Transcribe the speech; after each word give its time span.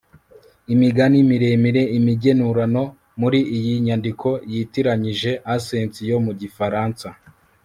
imigani 0.73 1.17
miremire, 1.29 1.81
imigenurano. 1.97 2.83
muri 3.19 3.39
iyi 3.57 3.73
nyandiko 3.85 4.27
yitiranyije 4.51 5.31
accent 5.53 5.93
yo 6.09 6.17
mu 6.25 6.31
gifaransa 6.41 7.07